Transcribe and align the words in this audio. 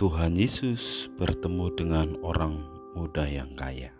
Tuhan 0.00 0.32
Yesus 0.32 1.12
bertemu 1.20 1.76
dengan 1.76 2.16
orang 2.24 2.64
muda 2.96 3.28
yang 3.28 3.52
kaya. 3.52 3.92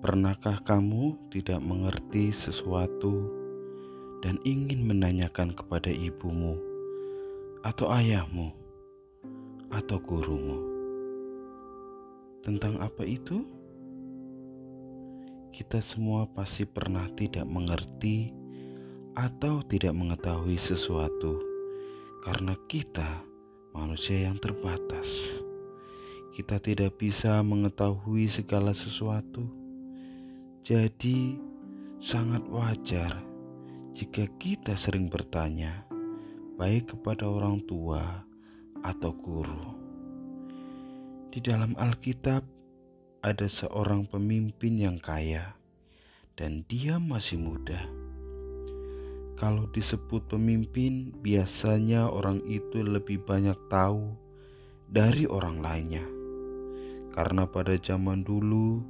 Pernahkah 0.00 0.64
kamu 0.64 1.20
tidak 1.28 1.60
mengerti 1.60 2.32
sesuatu 2.32 3.28
dan 4.24 4.40
ingin 4.48 4.88
menanyakan 4.88 5.52
kepada 5.52 5.92
ibumu, 5.92 6.56
atau 7.60 7.92
ayahmu, 7.92 8.56
atau 9.68 10.00
gurumu 10.00 10.64
tentang 12.40 12.80
apa 12.80 13.04
itu? 13.04 13.44
Kita 15.52 15.84
semua 15.84 16.24
pasti 16.24 16.64
pernah 16.64 17.04
tidak 17.20 17.44
mengerti 17.44 18.32
atau 19.12 19.60
tidak 19.60 19.92
mengetahui 19.92 20.56
sesuatu 20.56 21.36
karena 22.24 22.56
kita 22.64 23.27
manusia 23.74 24.30
yang 24.30 24.38
terbatas. 24.38 25.08
Kita 26.30 26.62
tidak 26.62 27.02
bisa 27.02 27.42
mengetahui 27.42 28.30
segala 28.30 28.70
sesuatu, 28.70 29.42
jadi 30.62 31.34
sangat 31.98 32.46
wajar 32.46 33.10
jika 33.98 34.30
kita 34.38 34.78
sering 34.78 35.10
bertanya, 35.10 35.82
baik 36.54 36.94
kepada 36.94 37.26
orang 37.26 37.58
tua 37.66 38.22
atau 38.86 39.10
guru. 39.10 39.74
Di 41.34 41.42
dalam 41.42 41.74
Alkitab 41.74 42.46
ada 43.26 43.46
seorang 43.50 44.06
pemimpin 44.06 44.78
yang 44.78 45.02
kaya, 45.02 45.58
dan 46.38 46.62
dia 46.70 47.02
masih 47.02 47.42
muda 47.42 47.97
kalau 49.38 49.70
disebut 49.70 50.26
pemimpin, 50.26 51.14
biasanya 51.22 52.10
orang 52.10 52.42
itu 52.50 52.82
lebih 52.82 53.22
banyak 53.22 53.54
tahu 53.70 54.10
dari 54.90 55.30
orang 55.30 55.62
lainnya. 55.62 56.02
Karena 57.14 57.46
pada 57.46 57.78
zaman 57.78 58.26
dulu, 58.26 58.82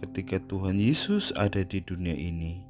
ketika 0.00 0.40
Tuhan 0.48 0.80
Yesus 0.80 1.36
ada 1.36 1.60
di 1.60 1.84
dunia 1.84 2.16
ini, 2.16 2.64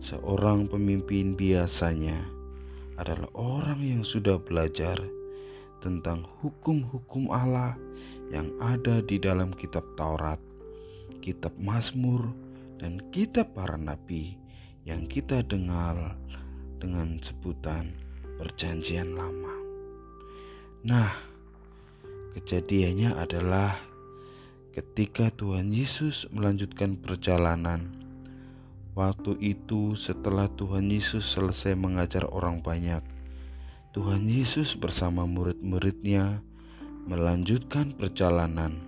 seorang 0.00 0.72
pemimpin 0.72 1.36
biasanya 1.36 2.16
adalah 2.96 3.28
orang 3.36 3.84
yang 3.84 4.02
sudah 4.02 4.40
belajar 4.40 4.96
tentang 5.84 6.24
hukum-hukum 6.40 7.28
Allah 7.28 7.76
yang 8.32 8.48
ada 8.56 9.04
di 9.04 9.20
dalam 9.20 9.52
kitab 9.52 9.84
Taurat, 10.00 10.40
kitab 11.20 11.52
Mazmur, 11.60 12.24
dan 12.80 13.04
kitab 13.12 13.52
para 13.52 13.76
nabi 13.76 14.47
yang 14.88 15.04
kita 15.04 15.44
dengar 15.44 16.16
dengan 16.80 17.20
sebutan 17.20 17.92
Perjanjian 18.40 19.12
Lama. 19.12 19.52
Nah, 20.88 21.12
kejadiannya 22.32 23.12
adalah 23.12 23.76
ketika 24.72 25.28
Tuhan 25.28 25.76
Yesus 25.76 26.24
melanjutkan 26.32 26.96
perjalanan. 26.96 28.00
Waktu 28.96 29.36
itu, 29.44 29.92
setelah 29.92 30.48
Tuhan 30.56 30.88
Yesus 30.88 31.36
selesai 31.36 31.76
mengajar 31.76 32.24
orang 32.24 32.64
banyak, 32.64 33.04
Tuhan 33.92 34.24
Yesus 34.24 34.72
bersama 34.72 35.28
murid-muridnya 35.28 36.40
melanjutkan 37.04 37.92
perjalanan. 37.92 38.80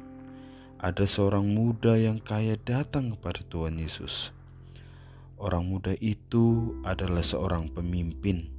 Ada 0.81 1.05
seorang 1.05 1.45
muda 1.53 2.01
yang 2.01 2.25
kaya 2.25 2.57
datang 2.57 3.13
kepada 3.13 3.45
Tuhan 3.53 3.77
Yesus 3.77 4.40
orang 5.41 5.73
muda 5.73 5.97
itu 5.99 6.77
adalah 6.85 7.25
seorang 7.25 7.73
pemimpin. 7.73 8.53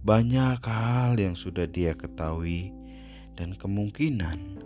Banyak 0.00 0.64
hal 0.64 1.20
yang 1.20 1.36
sudah 1.36 1.68
dia 1.68 1.92
ketahui, 1.92 2.72
dan 3.36 3.52
kemungkinan 3.56 4.64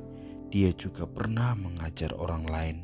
dia 0.48 0.70
juga 0.78 1.04
pernah 1.04 1.58
mengajar 1.58 2.14
orang 2.14 2.44
lain. 2.46 2.78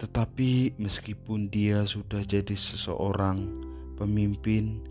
Tetapi, 0.00 0.80
meskipun 0.80 1.48
dia 1.48 1.86
sudah 1.86 2.26
jadi 2.26 2.52
seseorang 2.52 3.46
pemimpin 3.94 4.82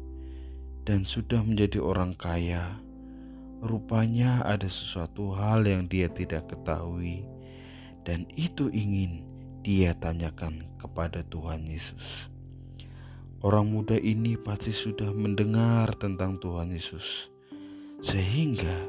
dan 0.88 1.04
sudah 1.04 1.44
menjadi 1.44 1.84
orang 1.84 2.16
kaya, 2.16 2.80
rupanya 3.60 4.42
ada 4.48 4.68
sesuatu 4.68 5.36
hal 5.36 5.68
yang 5.68 5.86
dia 5.92 6.08
tidak 6.12 6.48
ketahui, 6.50 7.28
dan 8.08 8.28
itu 8.36 8.72
ingin 8.72 9.33
dia 9.64 9.96
tanyakan 9.96 10.68
kepada 10.76 11.24
Tuhan 11.32 11.64
Yesus. 11.64 12.28
Orang 13.40 13.72
muda 13.72 13.96
ini 13.96 14.36
pasti 14.36 14.76
sudah 14.76 15.12
mendengar 15.16 15.88
tentang 15.96 16.36
Tuhan 16.44 16.76
Yesus, 16.76 17.32
sehingga 18.04 18.88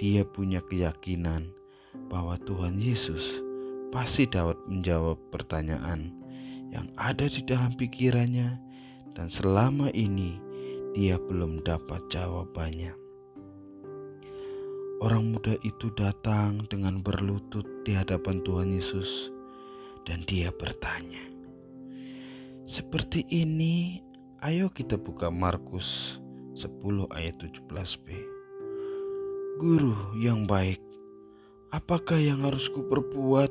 dia 0.00 0.24
punya 0.24 0.64
keyakinan 0.64 1.52
bahwa 2.08 2.40
Tuhan 2.48 2.80
Yesus 2.80 3.20
pasti 3.92 4.24
dapat 4.24 4.56
menjawab 4.64 5.20
pertanyaan 5.28 6.12
yang 6.72 6.88
ada 6.96 7.28
di 7.28 7.44
dalam 7.44 7.76
pikirannya, 7.76 8.56
dan 9.12 9.28
selama 9.28 9.92
ini 9.92 10.40
dia 10.96 11.20
belum 11.20 11.64
dapat 11.64 12.00
jawabannya. 12.08 12.96
Orang 15.04 15.36
muda 15.36 15.52
itu 15.60 15.92
datang 16.00 16.64
dengan 16.72 17.04
berlutut 17.04 17.64
di 17.84 17.92
hadapan 17.92 18.40
Tuhan 18.40 18.72
Yesus 18.72 19.33
dan 20.04 20.22
dia 20.28 20.52
bertanya, 20.52 21.24
"Seperti 22.68 23.24
ini, 23.32 24.04
ayo 24.44 24.68
kita 24.68 25.00
buka 25.00 25.32
Markus 25.32 26.20
10 26.54 27.08
ayat 27.10 27.40
17b. 27.40 28.20
Guru 29.58 30.16
yang 30.20 30.44
baik, 30.44 30.80
apakah 31.72 32.20
yang 32.20 32.44
harus 32.44 32.68
kuperbuat 32.68 33.50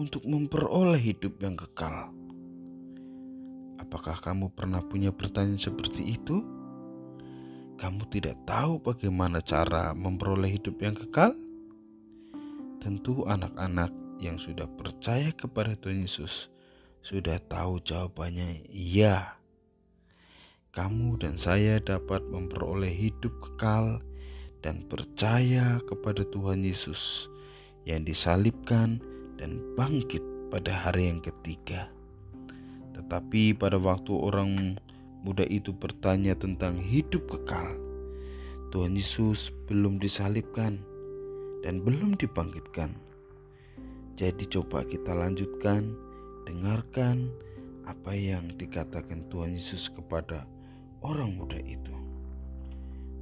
untuk 0.00 0.24
memperoleh 0.24 0.98
hidup 0.98 1.36
yang 1.44 1.54
kekal?" 1.54 2.12
Apakah 3.78 4.20
kamu 4.20 4.52
pernah 4.52 4.84
punya 4.84 5.08
pertanyaan 5.08 5.56
seperti 5.56 6.18
itu? 6.18 6.44
Kamu 7.80 8.10
tidak 8.10 8.36
tahu 8.44 8.82
bagaimana 8.82 9.38
cara 9.40 9.96
memperoleh 9.96 10.60
hidup 10.60 10.76
yang 10.82 10.92
kekal? 10.92 11.32
Tentu 12.84 13.24
anak-anak 13.24 14.07
yang 14.18 14.36
sudah 14.36 14.66
percaya 14.66 15.30
kepada 15.30 15.78
Tuhan 15.78 16.04
Yesus 16.04 16.50
sudah 17.06 17.38
tahu 17.46 17.80
jawabannya 17.86 18.68
iya. 18.68 19.38
Kamu 20.76 21.16
dan 21.18 21.40
saya 21.40 21.80
dapat 21.80 22.20
memperoleh 22.28 22.92
hidup 22.92 23.32
kekal 23.40 24.04
dan 24.60 24.84
percaya 24.90 25.80
kepada 25.86 26.26
Tuhan 26.28 26.62
Yesus 26.66 27.30
yang 27.88 28.04
disalibkan 28.04 29.00
dan 29.40 29.58
bangkit 29.78 30.20
pada 30.52 30.74
hari 30.74 31.08
yang 31.08 31.24
ketiga. 31.24 31.88
Tetapi 32.98 33.56
pada 33.56 33.80
waktu 33.80 34.12
orang 34.12 34.76
muda 35.24 35.46
itu 35.48 35.72
bertanya 35.72 36.36
tentang 36.36 36.76
hidup 36.76 37.24
kekal, 37.30 37.72
Tuhan 38.74 38.98
Yesus 38.98 39.48
belum 39.70 39.96
disalibkan 40.02 40.82
dan 41.64 41.80
belum 41.80 42.20
dibangkitkan. 42.20 43.07
Jadi 44.18 44.50
coba 44.50 44.82
kita 44.82 45.14
lanjutkan, 45.14 45.94
dengarkan 46.42 47.30
apa 47.86 48.10
yang 48.18 48.50
dikatakan 48.58 49.22
Tuhan 49.30 49.54
Yesus 49.54 49.86
kepada 49.94 50.42
orang 51.06 51.38
muda 51.38 51.54
itu. 51.62 51.94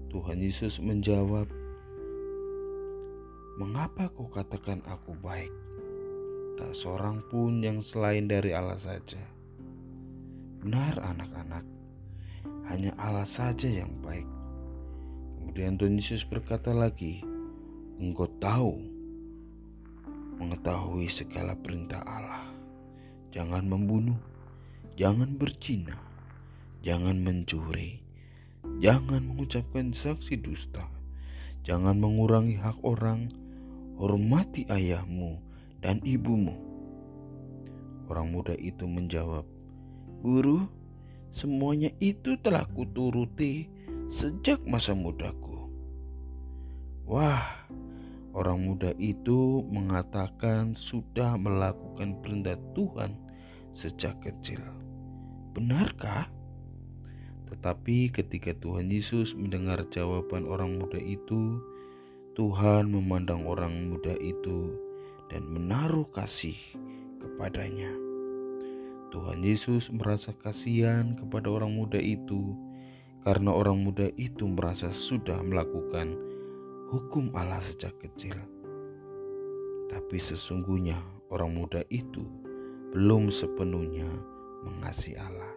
Tuhan 0.08 0.40
Yesus 0.40 0.80
menjawab, 0.80 1.52
"Mengapa 3.60 4.08
kau 4.08 4.24
katakan 4.32 4.80
aku 4.88 5.12
baik? 5.20 5.52
Tak 6.56 6.72
seorang 6.72 7.20
pun 7.28 7.60
yang 7.60 7.84
selain 7.84 8.24
dari 8.24 8.56
Allah 8.56 8.80
saja." 8.80 9.20
Benar 10.64 10.96
anak-anak, 10.96 11.64
hanya 12.72 12.96
Allah 12.96 13.28
saja 13.28 13.68
yang 13.68 13.92
baik. 14.00 14.24
Kemudian 15.36 15.76
Tuhan 15.76 16.00
Yesus 16.00 16.24
berkata 16.24 16.72
lagi, 16.72 17.20
"Engkau 18.00 18.32
tahu 18.40 18.95
mengetahui 20.36 21.08
segala 21.08 21.56
perintah 21.56 22.04
Allah. 22.04 22.48
Jangan 23.32 23.68
membunuh, 23.68 24.20
jangan 24.96 25.36
berzina, 25.36 25.96
jangan 26.80 27.20
mencuri, 27.20 28.00
jangan 28.80 29.24
mengucapkan 29.24 29.92
saksi 29.92 30.40
dusta, 30.40 30.88
jangan 31.64 32.00
mengurangi 32.00 32.56
hak 32.56 32.80
orang, 32.80 33.28
hormati 33.96 34.64
ayahmu 34.68 35.40
dan 35.80 36.00
ibumu. 36.04 36.56
Orang 38.06 38.32
muda 38.32 38.54
itu 38.56 38.86
menjawab, 38.86 39.44
Guru, 40.22 40.64
semuanya 41.34 41.92
itu 42.00 42.38
telah 42.40 42.64
kuturuti 42.72 43.68
sejak 44.08 44.62
masa 44.64 44.94
mudaku. 44.94 45.68
Wah, 47.06 47.66
Orang 48.36 48.68
muda 48.68 48.92
itu 49.00 49.64
mengatakan 49.64 50.76
sudah 50.76 51.40
melakukan 51.40 52.20
perintah 52.20 52.60
Tuhan 52.76 53.16
sejak 53.72 54.20
kecil. 54.20 54.60
Benarkah? 55.56 56.28
Tetapi 57.48 58.12
ketika 58.12 58.52
Tuhan 58.60 58.92
Yesus 58.92 59.32
mendengar 59.32 59.88
jawaban 59.88 60.44
orang 60.44 60.76
muda 60.76 61.00
itu, 61.00 61.64
Tuhan 62.36 62.92
memandang 62.92 63.48
orang 63.48 63.88
muda 63.88 64.12
itu 64.20 64.76
dan 65.32 65.48
menaruh 65.48 66.04
kasih 66.12 66.60
kepadanya. 67.16 67.88
Tuhan 69.16 69.40
Yesus 69.40 69.88
merasa 69.88 70.36
kasihan 70.36 71.16
kepada 71.16 71.48
orang 71.48 71.72
muda 71.72 71.96
itu 71.96 72.52
karena 73.24 73.48
orang 73.48 73.80
muda 73.80 74.12
itu 74.20 74.44
merasa 74.44 74.92
sudah 74.92 75.40
melakukan 75.40 76.25
hukum 76.86 77.34
Allah 77.34 77.58
sejak 77.66 77.98
kecil. 77.98 78.38
Tapi 79.90 80.18
sesungguhnya 80.22 80.98
orang 81.34 81.58
muda 81.58 81.82
itu 81.90 82.22
belum 82.94 83.34
sepenuhnya 83.34 84.06
mengasihi 84.62 85.18
Allah. 85.18 85.50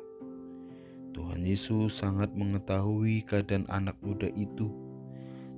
Tuhan 1.14 1.46
Yesus 1.46 2.02
sangat 2.02 2.34
mengetahui 2.34 3.26
keadaan 3.30 3.70
anak 3.70 3.98
muda 4.02 4.30
itu, 4.34 4.74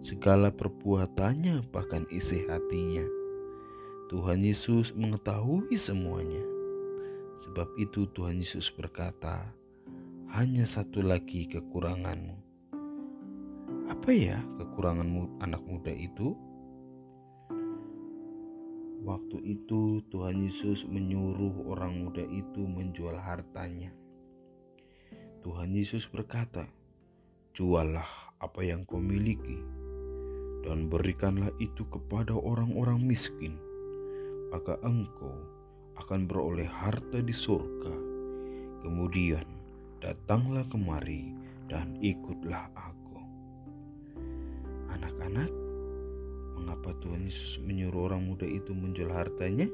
segala 0.03 0.51
perbuatannya, 0.51 1.63
bahkan 1.71 2.03
isi 2.11 2.43
hatinya. 2.47 3.07
Tuhan 4.11 4.43
Yesus 4.43 4.91
mengetahui 4.91 5.71
semuanya. 5.79 6.43
Sebab 7.47 7.79
itu, 7.79 8.11
Tuhan 8.11 8.43
Yesus 8.43 8.67
berkata, 8.75 9.55
"Hanya 10.35 10.67
satu 10.67 10.99
lagi 10.99 11.47
kekuranganmu." 11.47 12.50
Apa 13.91 14.07
ya 14.15 14.39
kekuranganmu, 14.55 15.43
anak 15.43 15.59
muda 15.67 15.91
itu? 15.91 16.31
Waktu 19.03 19.43
itu 19.43 19.99
Tuhan 20.07 20.47
Yesus 20.47 20.87
menyuruh 20.87 21.67
orang 21.67 22.07
muda 22.07 22.23
itu 22.23 22.63
menjual 22.63 23.19
hartanya. 23.19 23.91
Tuhan 25.43 25.75
Yesus 25.75 26.07
berkata, 26.07 26.71
"Juallah 27.51 28.07
apa 28.39 28.63
yang 28.63 28.87
kau 28.87 28.95
miliki 28.95 29.59
dan 30.63 30.87
berikanlah 30.87 31.51
itu 31.59 31.83
kepada 31.91 32.31
orang-orang 32.31 33.03
miskin, 33.03 33.59
maka 34.55 34.79
engkau 34.87 35.35
akan 35.99 36.31
beroleh 36.31 36.63
harta 36.71 37.19
di 37.19 37.35
surga. 37.35 37.91
Kemudian 38.87 39.43
datanglah 39.99 40.63
kemari 40.71 41.35
dan 41.67 41.99
ikutlah 41.99 42.71
aku." 42.71 43.00
Anak-anak, 44.91 45.51
Mengapa 46.61 46.93
Tuhan 47.01 47.25
Yesus 47.25 47.57
menyuruh 47.65 48.13
orang 48.13 48.29
muda 48.29 48.45
itu 48.45 48.69
menjual 48.69 49.09
hartanya? 49.09 49.65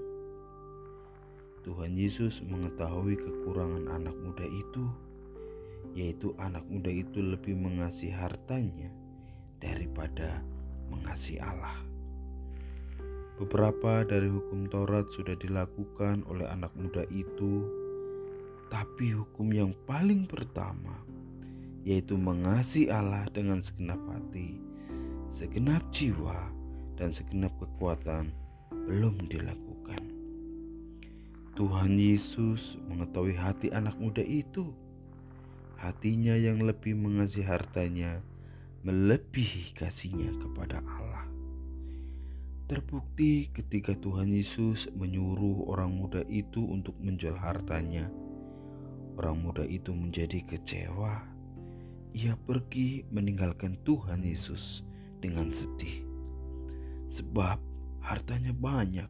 Tuhan 1.68 2.00
Yesus 2.00 2.40
mengetahui 2.48 3.20
kekurangan 3.20 3.92
anak 3.92 4.16
muda 4.24 4.48
itu, 4.48 4.88
yaitu 5.92 6.32
anak 6.40 6.64
muda 6.72 6.88
itu 6.88 7.20
lebih 7.20 7.60
mengasihi 7.60 8.16
hartanya 8.16 8.88
daripada 9.60 10.40
mengasihi 10.88 11.44
Allah. 11.44 11.76
Beberapa 13.36 14.08
dari 14.08 14.32
hukum 14.32 14.72
Taurat 14.72 15.12
sudah 15.12 15.36
dilakukan 15.44 16.24
oleh 16.32 16.48
anak 16.48 16.72
muda 16.80 17.04
itu, 17.12 17.68
tapi 18.72 19.12
hukum 19.12 19.52
yang 19.52 19.76
paling 19.84 20.24
pertama 20.24 21.04
yaitu 21.84 22.16
mengasihi 22.20 22.92
Allah 22.92 23.28
dengan 23.32 23.64
segenap 23.64 24.00
hati, 24.12 24.60
segenap 25.38 25.86
jiwa, 25.94 26.50
dan 26.98 27.14
segenap 27.14 27.54
kekuatan 27.62 28.34
belum 28.74 29.30
dilakukan. 29.30 30.02
Tuhan 31.54 31.94
Yesus 31.94 32.82
mengetahui 32.90 33.38
hati 33.38 33.70
anak 33.70 33.94
muda 34.02 34.26
itu. 34.26 34.74
Hatinya 35.78 36.34
yang 36.34 36.66
lebih 36.66 36.98
mengasihi 36.98 37.46
hartanya 37.46 38.18
melebihi 38.82 39.78
kasihnya 39.78 40.34
kepada 40.42 40.82
Allah. 40.82 41.30
Terbukti 42.66 43.54
ketika 43.54 43.94
Tuhan 43.94 44.34
Yesus 44.34 44.90
menyuruh 44.98 45.70
orang 45.70 45.94
muda 45.94 46.26
itu 46.26 46.66
untuk 46.66 46.98
menjual 46.98 47.38
hartanya. 47.38 48.10
Orang 49.22 49.46
muda 49.46 49.62
itu 49.70 49.94
menjadi 49.94 50.42
kecewa. 50.50 51.22
Ia 52.18 52.34
pergi 52.42 53.06
meninggalkan 53.14 53.78
Tuhan 53.86 54.26
Yesus 54.26 54.87
dengan 55.22 55.52
sedih 55.52 56.08
sebab 57.18 57.58
hartanya 58.04 58.54
banyak. 58.54 59.10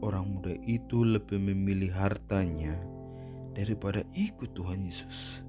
Orang 0.00 0.36
muda 0.36 0.52
itu 0.64 1.04
lebih 1.04 1.40
memilih 1.40 1.92
hartanya 1.92 2.76
daripada 3.56 4.04
ikut 4.12 4.52
Tuhan 4.52 4.88
Yesus. 4.88 5.40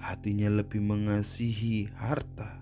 Hatinya 0.00 0.48
lebih 0.62 0.80
mengasihi 0.82 1.86
harta 1.94 2.58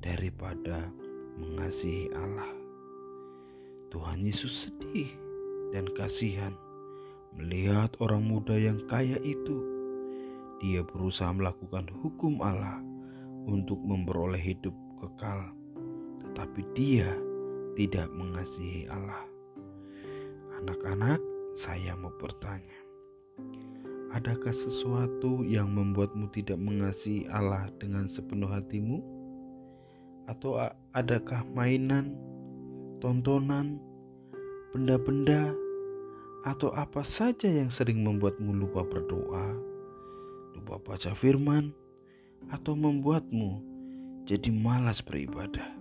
daripada 0.00 0.88
mengasihi 1.36 2.08
Allah. 2.16 2.48
Tuhan 3.88 4.24
Yesus 4.24 4.68
sedih 4.68 5.10
dan 5.72 5.88
kasihan 5.92 6.52
melihat 7.36 7.92
orang 8.00 8.24
muda 8.24 8.56
yang 8.56 8.80
kaya 8.88 9.20
itu. 9.20 9.58
Dia 10.58 10.82
berusaha 10.82 11.30
melakukan 11.30 11.86
hukum 12.02 12.40
Allah 12.42 12.82
untuk 13.46 13.78
memperoleh 13.78 14.40
hidup 14.40 14.74
kekal 14.98 15.58
tetapi 16.38 16.62
dia 16.76 17.10
tidak 17.74 18.10
mengasihi 18.14 18.86
Allah. 18.86 19.26
Anak-anak, 20.62 21.18
saya 21.58 21.94
mau 21.98 22.14
bertanya, 22.14 22.78
adakah 24.14 24.54
sesuatu 24.54 25.42
yang 25.42 25.70
membuatmu 25.70 26.30
tidak 26.34 26.58
mengasihi 26.58 27.26
Allah 27.30 27.66
dengan 27.82 28.06
sepenuh 28.06 28.50
hatimu? 28.50 29.02
Atau 30.30 30.62
adakah 30.94 31.42
mainan, 31.54 32.14
tontonan, 33.02 33.82
benda-benda, 34.70 35.54
atau 36.46 36.70
apa 36.70 37.02
saja 37.02 37.50
yang 37.50 37.70
sering 37.70 38.06
membuatmu 38.06 38.54
lupa 38.54 38.86
berdoa, 38.86 39.58
lupa 40.54 40.78
baca 40.82 41.14
firman, 41.18 41.74
atau 42.50 42.78
membuatmu 42.78 43.77
jadi 44.28 44.52
malas 44.52 45.00
beribadah? 45.00 45.78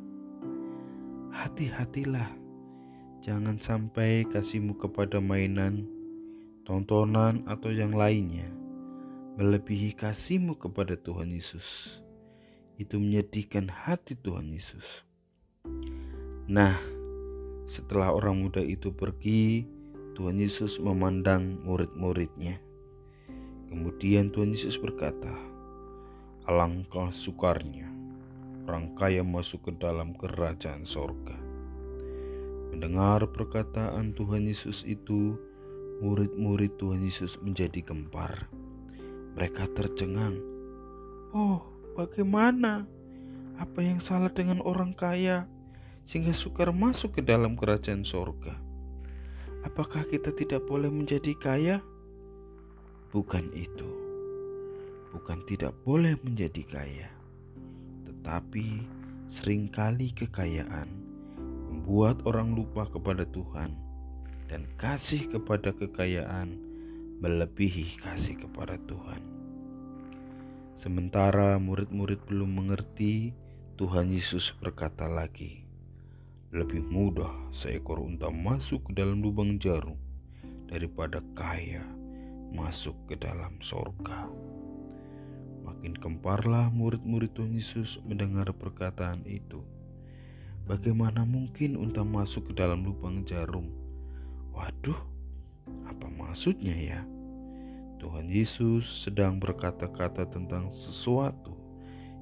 hati-hatilah. 1.38 2.34
Jangan 3.22 3.62
sampai 3.62 4.26
kasihmu 4.26 4.82
kepada 4.82 5.22
mainan, 5.22 5.86
tontonan, 6.66 7.46
atau 7.46 7.70
yang 7.70 7.94
lainnya 7.94 8.50
melebihi 9.38 9.94
kasihmu 9.94 10.58
kepada 10.58 10.98
Tuhan 10.98 11.30
Yesus. 11.30 11.66
Itu 12.82 12.98
menyedihkan 12.98 13.70
hati 13.70 14.18
Tuhan 14.18 14.50
Yesus. 14.50 14.86
Nah, 16.50 16.82
setelah 17.70 18.14
orang 18.14 18.50
muda 18.50 18.62
itu 18.66 18.90
pergi, 18.90 19.66
Tuhan 20.18 20.42
Yesus 20.42 20.82
memandang 20.82 21.62
murid-muridnya. 21.62 22.58
Kemudian 23.70 24.34
Tuhan 24.34 24.58
Yesus 24.58 24.82
berkata, 24.82 25.34
"Alangkah 26.50 27.14
sukarnya 27.14 27.97
orang 28.68 29.00
kaya 29.00 29.24
masuk 29.24 29.64
ke 29.64 29.72
dalam 29.80 30.12
kerajaan 30.20 30.84
sorga. 30.84 31.40
Mendengar 32.76 33.24
perkataan 33.32 34.12
Tuhan 34.12 34.44
Yesus 34.44 34.84
itu, 34.84 35.40
murid-murid 36.04 36.76
Tuhan 36.76 37.00
Yesus 37.00 37.40
menjadi 37.40 37.80
gempar. 37.80 38.52
Mereka 39.40 39.72
tercengang. 39.72 40.36
Oh, 41.32 41.64
bagaimana? 41.96 42.84
Apa 43.56 43.80
yang 43.80 44.04
salah 44.04 44.30
dengan 44.36 44.60
orang 44.60 44.92
kaya 44.92 45.48
sehingga 46.04 46.36
sukar 46.36 46.76
masuk 46.76 47.16
ke 47.16 47.22
dalam 47.24 47.56
kerajaan 47.56 48.04
sorga? 48.04 48.60
Apakah 49.64 50.04
kita 50.12 50.36
tidak 50.36 50.68
boleh 50.68 50.92
menjadi 50.92 51.32
kaya? 51.40 51.80
Bukan 53.16 53.48
itu. 53.56 53.88
Bukan 55.16 55.48
tidak 55.48 55.72
boleh 55.88 56.20
menjadi 56.20 56.62
kaya 56.68 57.17
tetapi 58.28 58.84
sering 59.32 59.72
kali 59.72 60.12
kekayaan 60.12 60.92
membuat 61.72 62.20
orang 62.28 62.60
lupa 62.60 62.84
kepada 62.84 63.24
Tuhan 63.24 63.72
dan 64.52 64.68
kasih 64.76 65.32
kepada 65.32 65.72
kekayaan 65.72 66.60
melebihi 67.24 68.04
kasih 68.04 68.36
kepada 68.36 68.76
Tuhan. 68.84 69.24
Sementara 70.76 71.56
murid-murid 71.56 72.28
belum 72.28 72.52
mengerti, 72.52 73.32
Tuhan 73.80 74.12
Yesus 74.12 74.52
berkata 74.60 75.08
lagi, 75.08 75.64
"Lebih 76.52 76.84
mudah 76.84 77.32
seekor 77.56 78.04
unta 78.04 78.28
masuk 78.28 78.92
ke 78.92 79.00
dalam 79.00 79.24
lubang 79.24 79.56
jarum 79.56 79.96
daripada 80.68 81.24
kaya 81.32 81.88
masuk 82.52 83.08
ke 83.08 83.16
dalam 83.16 83.56
sorga." 83.64 84.28
Makin 85.68 86.00
kemparlah 86.00 86.72
murid-murid 86.72 87.36
Tuhan 87.36 87.60
Yesus 87.60 88.00
mendengar 88.08 88.48
perkataan 88.56 89.28
itu. 89.28 89.60
Bagaimana 90.64 91.28
mungkin 91.28 91.76
unta 91.76 92.08
masuk 92.08 92.52
ke 92.52 92.54
dalam 92.56 92.88
lubang 92.88 93.28
jarum? 93.28 93.68
Waduh, 94.56 94.96
apa 95.84 96.08
maksudnya 96.08 96.72
ya? 96.72 97.02
Tuhan 98.00 98.32
Yesus 98.32 99.04
sedang 99.04 99.44
berkata-kata 99.44 100.30
tentang 100.32 100.72
sesuatu 100.72 101.52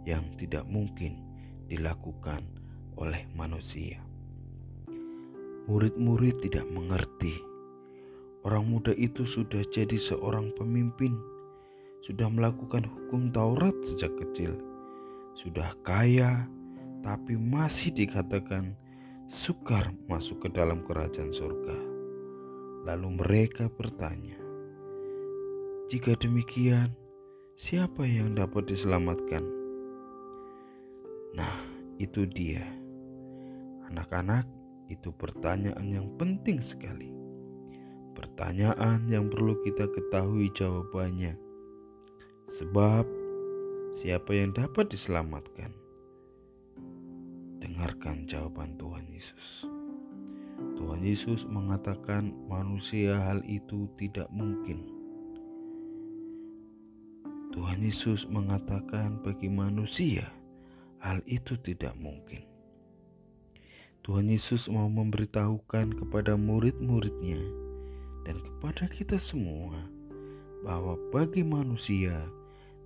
yang 0.10 0.26
tidak 0.42 0.66
mungkin 0.66 1.22
dilakukan 1.70 2.42
oleh 2.98 3.30
manusia. 3.38 4.02
Murid-murid 5.66 6.46
tidak 6.46 6.66
mengerti. 6.70 7.34
Orang 8.46 8.70
muda 8.70 8.94
itu 8.94 9.26
sudah 9.26 9.66
jadi 9.74 9.98
seorang 9.98 10.54
pemimpin, 10.54 11.18
sudah 12.06 12.30
melakukan 12.30 12.86
hukum 12.86 13.34
Taurat 13.34 13.74
sejak 13.90 14.14
kecil, 14.22 14.54
sudah 15.42 15.74
kaya, 15.82 16.46
tapi 17.02 17.34
masih 17.34 17.90
dikatakan 17.90 18.78
sukar 19.26 19.90
masuk 20.06 20.46
ke 20.46 20.50
dalam 20.54 20.86
kerajaan 20.86 21.34
surga. 21.34 21.78
Lalu 22.86 23.10
mereka 23.18 23.66
bertanya, 23.74 24.38
"Jika 25.90 26.14
demikian, 26.22 26.94
siapa 27.58 28.06
yang 28.06 28.38
dapat 28.38 28.70
diselamatkan?" 28.70 29.42
Nah, 31.34 31.66
itu 31.98 32.30
dia, 32.30 32.64
anak-anak. 33.90 34.46
Itu 34.86 35.10
pertanyaan 35.18 35.90
yang 35.90 36.14
penting 36.22 36.62
sekali. 36.62 37.10
Pertanyaan 38.14 39.10
yang 39.10 39.34
perlu 39.34 39.58
kita 39.66 39.90
ketahui 39.90 40.54
jawabannya, 40.54 41.34
sebab 42.54 43.06
siapa 43.98 44.30
yang 44.36 44.54
dapat 44.54 44.94
diselamatkan? 44.94 45.74
Dengarkan 47.64 48.30
jawaban 48.30 48.78
Tuhan 48.78 49.10
Yesus. 49.10 49.66
Tuhan 50.78 51.02
Yesus 51.02 51.42
mengatakan 51.50 52.30
manusia 52.46 53.18
hal 53.18 53.42
itu 53.50 53.90
tidak 53.98 54.30
mungkin. 54.30 54.86
Tuhan 57.56 57.82
Yesus 57.82 58.28
mengatakan 58.28 59.24
bagi 59.24 59.48
manusia 59.48 60.28
hal 61.00 61.24
itu 61.26 61.56
tidak 61.64 61.96
mungkin. 61.96 62.44
Tuhan 64.06 64.30
Yesus 64.30 64.70
mau 64.70 64.86
memberitahukan 64.86 65.98
kepada 65.98 66.38
murid-muridnya 66.38 67.42
dan 68.28 68.38
kepada 68.38 68.86
kita 68.92 69.18
semua 69.18 69.95
bahwa 70.66 70.98
bagi 71.14 71.46
manusia 71.46 72.18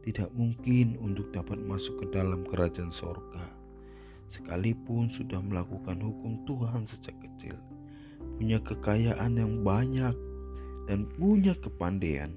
tidak 0.03 0.27
mungkin 0.35 0.99
untuk 0.99 1.31
dapat 1.31 1.57
masuk 1.63 2.03
ke 2.03 2.05
dalam 2.11 2.43
kerajaan 2.43 2.91
sorga 2.91 3.59
sekalipun 4.33 5.09
sudah 5.09 5.41
melakukan 5.41 5.97
hukum 5.99 6.41
Tuhan 6.45 6.85
sejak 6.85 7.17
kecil, 7.17 7.57
punya 8.37 8.61
kekayaan 8.61 9.37
yang 9.37 9.53
banyak, 9.65 10.13
dan 10.85 11.05
punya 11.17 11.53
kepandaian, 11.57 12.33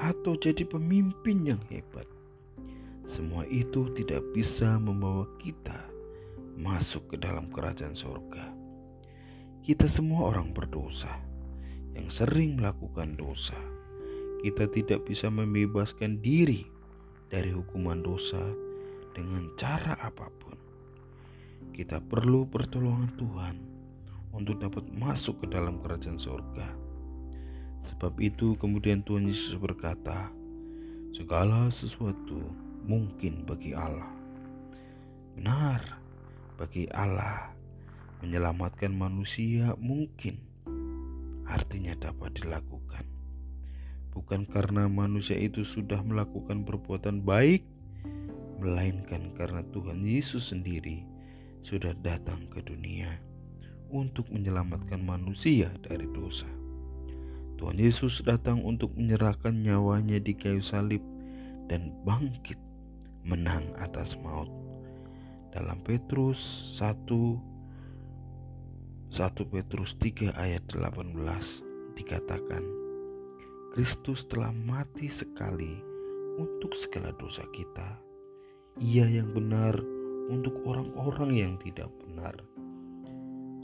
atau 0.00 0.36
jadi 0.36 0.64
pemimpin 0.64 1.44
yang 1.44 1.62
hebat. 1.68 2.08
Semua 3.04 3.44
itu 3.46 3.92
tidak 3.92 4.24
bisa 4.32 4.80
membawa 4.80 5.28
kita 5.40 5.92
masuk 6.56 7.14
ke 7.14 7.16
dalam 7.20 7.52
kerajaan 7.52 7.92
surga. 7.92 8.48
Kita 9.64 9.88
semua 9.88 10.32
orang 10.32 10.52
berdosa 10.52 11.12
yang 11.96 12.08
sering 12.08 12.56
melakukan 12.60 13.16
dosa. 13.16 13.56
Kita 14.44 14.68
tidak 14.68 15.08
bisa 15.08 15.32
membebaskan 15.32 16.20
diri 16.20 16.68
dari 17.32 17.48
hukuman 17.48 18.04
dosa 18.04 18.44
dengan 19.16 19.48
cara 19.56 19.96
apa 19.96 20.28
pun. 20.28 20.52
Kita 21.72 21.96
perlu 22.04 22.44
pertolongan 22.44 23.08
Tuhan 23.16 23.56
untuk 24.36 24.60
dapat 24.60 24.84
masuk 24.92 25.40
ke 25.40 25.46
dalam 25.48 25.80
kerajaan 25.80 26.20
surga. 26.20 26.68
Sebab 27.88 28.20
itu 28.20 28.52
kemudian 28.60 29.00
Tuhan 29.00 29.32
Yesus 29.32 29.56
berkata, 29.56 30.28
segala 31.16 31.72
sesuatu 31.72 32.42
mungkin 32.84 33.48
bagi 33.48 33.72
Allah. 33.72 34.12
Benar, 35.40 35.80
bagi 36.60 36.84
Allah 36.92 37.48
menyelamatkan 38.20 38.90
manusia 38.90 39.72
mungkin 39.78 40.36
artinya 41.46 41.94
dapat 41.94 42.34
dilakukan. 42.40 42.73
Bukan 44.14 44.46
karena 44.46 44.86
manusia 44.86 45.34
itu 45.34 45.66
sudah 45.66 45.98
melakukan 46.06 46.62
perbuatan 46.62 47.26
baik, 47.26 47.66
melainkan 48.62 49.34
karena 49.34 49.66
Tuhan 49.74 50.06
Yesus 50.06 50.54
sendiri 50.54 51.02
sudah 51.66 51.92
datang 51.98 52.46
ke 52.48 52.62
dunia 52.62 53.18
untuk 53.90 54.30
menyelamatkan 54.30 55.02
manusia 55.02 55.74
dari 55.82 56.06
dosa. 56.14 56.46
Tuhan 57.58 57.78
Yesus 57.78 58.22
datang 58.22 58.62
untuk 58.62 58.94
menyerahkan 58.94 59.54
nyawanya 59.54 60.22
di 60.22 60.34
kayu 60.34 60.62
salib 60.62 61.02
dan 61.66 61.94
bangkit 62.06 62.58
menang 63.26 63.66
atas 63.80 64.14
maut. 64.22 64.50
Dalam 65.54 65.82
Petrus 65.86 66.38
1 66.78 67.06
1 69.14 69.54
Petrus 69.54 69.94
3 70.02 70.34
ayat 70.34 70.66
18 70.74 71.14
dikatakan 71.94 72.83
Kristus 73.74 74.22
telah 74.30 74.54
mati 74.54 75.10
sekali 75.10 75.82
untuk 76.38 76.78
segala 76.78 77.10
dosa 77.18 77.42
kita. 77.50 77.98
Ia 78.78 79.02
yang 79.02 79.34
benar 79.34 79.74
untuk 80.30 80.62
orang-orang 80.62 81.34
yang 81.34 81.54
tidak 81.58 81.90
benar, 81.98 82.38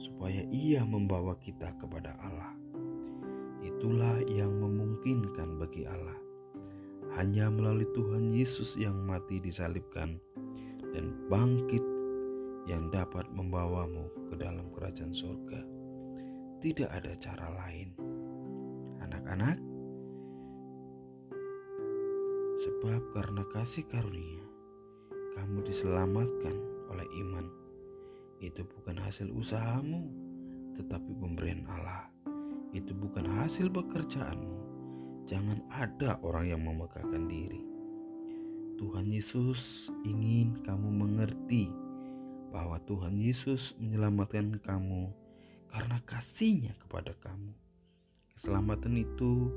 supaya 0.02 0.42
Ia 0.50 0.82
membawa 0.82 1.38
kita 1.38 1.70
kepada 1.78 2.18
Allah. 2.26 2.50
Itulah 3.62 4.18
yang 4.26 4.50
memungkinkan 4.50 5.62
bagi 5.62 5.86
Allah. 5.86 6.18
Hanya 7.14 7.46
melalui 7.46 7.86
Tuhan 7.94 8.34
Yesus 8.34 8.74
yang 8.74 8.98
mati 9.06 9.38
disalibkan 9.38 10.18
dan 10.90 11.14
bangkit 11.30 11.86
yang 12.66 12.90
dapat 12.90 13.30
membawamu 13.30 14.10
ke 14.26 14.34
dalam 14.34 14.74
kerajaan 14.74 15.14
surga. 15.14 15.62
Tidak 16.58 16.90
ada 16.90 17.14
cara 17.22 17.46
lain. 17.62 17.94
Anak-anak, 19.06 19.69
sebab 22.80 23.12
karena 23.12 23.44
kasih 23.52 23.84
karunia 23.92 24.40
kamu 25.36 25.60
diselamatkan 25.68 26.56
oleh 26.88 27.04
iman. 27.20 27.44
Itu 28.40 28.64
bukan 28.64 28.96
hasil 28.96 29.28
usahamu, 29.36 30.08
tetapi 30.80 31.12
pemberian 31.20 31.68
Allah. 31.68 32.08
Itu 32.72 32.96
bukan 32.96 33.28
hasil 33.28 33.68
pekerjaanmu. 33.68 34.56
Jangan 35.28 35.60
ada 35.68 36.16
orang 36.24 36.48
yang 36.48 36.64
memegahkan 36.64 37.28
diri. 37.28 37.60
Tuhan 38.80 39.12
Yesus 39.12 39.92
ingin 40.08 40.64
kamu 40.64 40.88
mengerti 40.88 41.68
bahwa 42.48 42.80
Tuhan 42.88 43.20
Yesus 43.20 43.76
menyelamatkan 43.76 44.56
kamu 44.64 45.12
karena 45.68 46.00
kasihnya 46.08 46.72
kepada 46.80 47.12
kamu. 47.20 47.52
Keselamatan 48.40 48.96
itu 48.96 49.52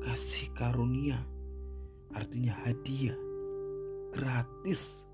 kasih 0.00 0.48
karunia, 0.56 1.20
artinya 2.14 2.54
hadiah, 2.62 3.18
gratis 4.14 5.04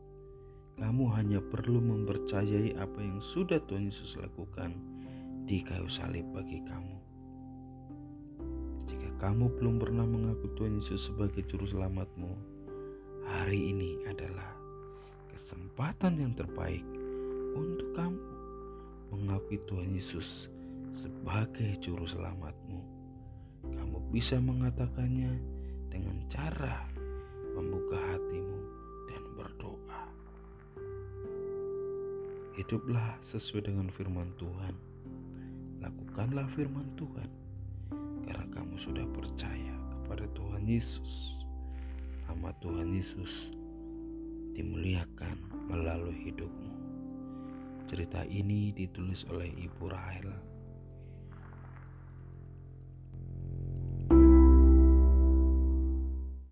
kamu 0.80 1.12
hanya 1.12 1.40
perlu 1.45 1.76
mempercayai 1.76 2.73
apa 2.80 2.99
yang 3.04 3.21
sudah 3.37 3.61
Tuhan 3.69 3.92
Yesus 3.92 4.16
lakukan 4.16 4.73
di 5.45 5.61
kayu 5.61 5.85
salib 5.92 6.25
bagi 6.33 6.64
kamu. 6.64 6.97
Jika 8.88 9.09
kamu 9.21 9.61
belum 9.61 9.76
pernah 9.76 10.09
mengaku 10.09 10.49
Tuhan 10.57 10.80
Yesus 10.80 11.12
sebagai 11.12 11.45
juru 11.52 11.69
selamatmu, 11.69 12.33
hari 13.28 13.76
ini 13.76 14.09
adalah 14.09 14.57
kesempatan 15.37 16.16
yang 16.16 16.33
terbaik 16.33 16.85
untuk 17.52 17.92
kamu 17.92 18.21
mengakui 19.12 19.61
Tuhan 19.69 19.92
Yesus 19.92 20.49
sebagai 20.97 21.76
juru 21.85 22.09
selamatmu. 22.09 22.80
Kamu 23.69 23.99
bisa 24.09 24.40
mengatakannya 24.40 25.37
dengan 25.92 26.25
cara 26.33 26.89
membuka 27.54 27.99
hatimu 27.99 28.61
Hiduplah 32.61 33.16
sesuai 33.33 33.73
dengan 33.73 33.88
firman 33.88 34.37
Tuhan. 34.37 34.76
Lakukanlah 35.80 36.45
firman 36.52 36.92
Tuhan 36.92 37.25
karena 38.28 38.45
kamu 38.52 38.76
sudah 38.85 39.09
percaya 39.16 39.75
kepada 39.97 40.28
Tuhan 40.37 40.69
Yesus. 40.69 41.40
Nama 42.28 42.52
Tuhan 42.61 42.92
Yesus 42.92 43.33
dimuliakan 44.52 45.40
melalui 45.73 46.21
hidupmu. 46.21 46.73
Cerita 47.88 48.28
ini 48.28 48.76
ditulis 48.76 49.25
oleh 49.33 49.49
Ibu 49.57 49.88
Rahel 49.88 50.28